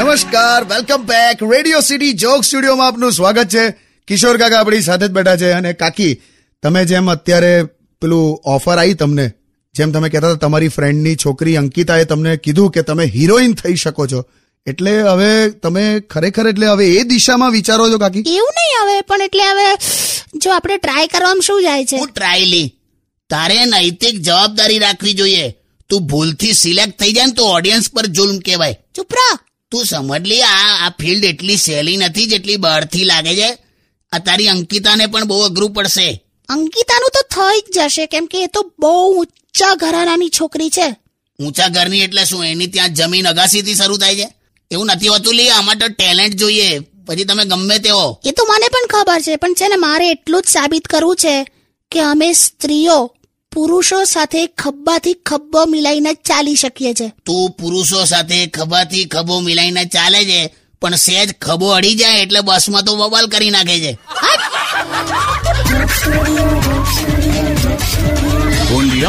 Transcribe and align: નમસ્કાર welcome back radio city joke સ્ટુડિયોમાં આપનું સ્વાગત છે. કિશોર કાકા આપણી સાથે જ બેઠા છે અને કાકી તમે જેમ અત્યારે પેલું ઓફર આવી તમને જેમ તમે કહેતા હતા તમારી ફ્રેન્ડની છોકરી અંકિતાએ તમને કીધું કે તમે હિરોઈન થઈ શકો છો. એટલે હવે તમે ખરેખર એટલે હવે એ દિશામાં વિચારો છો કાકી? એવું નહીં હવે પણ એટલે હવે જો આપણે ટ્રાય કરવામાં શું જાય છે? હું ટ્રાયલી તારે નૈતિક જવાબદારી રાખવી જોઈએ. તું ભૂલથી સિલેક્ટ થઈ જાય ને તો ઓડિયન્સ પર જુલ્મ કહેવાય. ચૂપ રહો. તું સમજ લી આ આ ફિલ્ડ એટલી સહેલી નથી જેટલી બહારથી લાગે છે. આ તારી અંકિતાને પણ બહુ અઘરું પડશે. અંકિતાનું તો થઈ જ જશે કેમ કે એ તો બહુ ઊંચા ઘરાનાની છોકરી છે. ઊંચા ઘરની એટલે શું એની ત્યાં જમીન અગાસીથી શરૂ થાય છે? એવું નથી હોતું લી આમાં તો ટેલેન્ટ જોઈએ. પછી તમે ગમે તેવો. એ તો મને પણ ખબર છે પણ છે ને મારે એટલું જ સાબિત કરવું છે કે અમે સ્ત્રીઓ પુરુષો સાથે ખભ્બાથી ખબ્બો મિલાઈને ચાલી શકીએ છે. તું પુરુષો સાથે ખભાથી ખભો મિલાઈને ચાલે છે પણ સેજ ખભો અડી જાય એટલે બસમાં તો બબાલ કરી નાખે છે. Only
નમસ્કાર 0.00 0.64
welcome 0.64 1.02
back 1.06 1.42
radio 1.52 1.80
city 1.80 2.12
joke 2.12 2.44
સ્ટુડિયોમાં 2.44 2.86
આપનું 2.86 3.12
સ્વાગત 3.12 3.48
છે. 3.48 3.64
કિશોર 4.08 4.36
કાકા 4.36 4.60
આપણી 4.60 4.80
સાથે 4.80 5.08
જ 5.08 5.10
બેઠા 5.10 5.36
છે 5.36 5.50
અને 5.50 5.72
કાકી 5.72 6.12
તમે 6.62 6.84
જેમ 6.84 7.10
અત્યારે 7.10 7.50
પેલું 8.02 8.40
ઓફર 8.44 8.78
આવી 8.78 8.94
તમને 8.94 9.26
જેમ 9.74 9.92
તમે 9.92 10.08
કહેતા 10.08 10.30
હતા 10.30 10.46
તમારી 10.46 10.68
ફ્રેન્ડની 10.68 11.16
છોકરી 11.16 11.56
અંકિતાએ 11.56 12.04
તમને 12.04 12.36
કીધું 12.36 12.70
કે 12.70 12.82
તમે 12.82 13.04
હિરોઈન 13.04 13.54
થઈ 13.54 13.74
શકો 13.74 14.06
છો. 14.06 14.22
એટલે 14.66 14.94
હવે 15.00 15.50
તમે 15.50 15.84
ખરેખર 16.00 16.46
એટલે 16.46 16.66
હવે 16.66 16.88
એ 16.94 17.02
દિશામાં 17.02 17.52
વિચારો 17.52 17.90
છો 17.90 17.98
કાકી? 17.98 18.24
એવું 18.36 18.56
નહીં 18.60 18.80
હવે 18.82 18.96
પણ 19.00 19.20
એટલે 19.20 19.42
હવે 19.42 19.68
જો 20.34 20.50
આપણે 20.50 20.76
ટ્રાય 20.76 21.06
કરવામાં 21.06 21.40
શું 21.40 21.62
જાય 21.62 21.84
છે? 21.84 21.96
હું 21.96 22.08
ટ્રાયલી 22.08 22.72
તારે 23.30 23.60
નૈતિક 23.64 24.24
જવાબદારી 24.30 24.78
રાખવી 24.78 25.12
જોઈએ. 25.12 25.54
તું 25.88 26.06
ભૂલથી 26.06 26.52
સિલેક્ટ 26.52 26.98
થઈ 26.98 27.12
જાય 27.12 27.26
ને 27.26 27.32
તો 27.32 27.52
ઓડિયન્સ 27.58 27.92
પર 27.92 28.06
જુલ્મ 28.06 28.38
કહેવાય. 28.38 28.82
ચૂપ 28.94 29.06
રહો. 29.12 29.38
તું 29.70 29.84
સમજ 29.84 30.26
લી 30.26 30.42
આ 30.42 30.86
આ 30.86 30.90
ફિલ્ડ 31.00 31.24
એટલી 31.24 31.56
સહેલી 31.56 31.96
નથી 31.96 32.26
જેટલી 32.26 32.56
બહારથી 32.56 33.04
લાગે 33.04 33.34
છે. 33.36 33.58
આ 34.12 34.18
તારી 34.18 34.48
અંકિતાને 34.48 35.06
પણ 35.06 35.24
બહુ 35.24 35.40
અઘરું 35.40 35.72
પડશે. 35.72 36.24
અંકિતાનું 36.48 37.10
તો 37.14 37.22
થઈ 37.34 37.60
જ 37.60 37.78
જશે 37.78 38.06
કેમ 38.06 38.26
કે 38.26 38.42
એ 38.42 38.46
તો 38.46 38.72
બહુ 38.78 39.20
ઊંચા 39.20 39.74
ઘરાનાની 39.74 40.28
છોકરી 40.28 40.70
છે. 40.70 40.96
ઊંચા 41.40 41.68
ઘરની 41.68 42.00
એટલે 42.00 42.24
શું 42.24 42.44
એની 42.44 42.66
ત્યાં 42.66 42.94
જમીન 42.94 43.28
અગાસીથી 43.28 43.74
શરૂ 43.74 43.96
થાય 43.96 44.16
છે? 44.16 44.28
એવું 44.70 44.86
નથી 44.86 45.08
હોતું 45.08 45.34
લી 45.34 45.48
આમાં 45.48 45.78
તો 45.78 45.86
ટેલેન્ટ 45.88 46.36
જોઈએ. 46.36 46.78
પછી 46.78 47.24
તમે 47.24 47.44
ગમે 47.44 47.78
તેવો. 47.78 48.20
એ 48.24 48.30
તો 48.30 48.42
મને 48.44 48.66
પણ 48.68 48.86
ખબર 48.90 49.20
છે 49.20 49.36
પણ 49.36 49.54
છે 49.54 49.68
ને 49.68 49.76
મારે 49.76 50.10
એટલું 50.10 50.42
જ 50.42 50.46
સાબિત 50.46 50.88
કરવું 50.88 51.16
છે 51.16 51.46
કે 51.90 52.00
અમે 52.00 52.32
સ્ત્રીઓ 52.32 53.14
પુરુષો 53.54 54.04
સાથે 54.04 54.46
ખભ્બાથી 54.46 55.14
ખબ્બો 55.14 55.66
મિલાઈને 55.66 56.14
ચાલી 56.14 56.54
શકીએ 56.54 56.94
છે. 56.94 57.12
તું 57.26 57.50
પુરુષો 57.50 58.04
સાથે 58.04 58.46
ખભાથી 58.46 59.04
ખભો 59.04 59.40
મિલાઈને 59.40 59.84
ચાલે 59.84 60.24
છે 60.24 60.54
પણ 60.80 60.94
સેજ 60.94 61.32
ખભો 61.40 61.68
અડી 61.68 61.94
જાય 61.94 62.18
એટલે 62.18 62.40
બસમાં 62.40 62.82
તો 62.82 62.96
બબાલ 62.96 63.26
કરી 63.26 63.50
નાખે 63.50 63.78
છે. 63.80 63.92
Only 68.74 69.04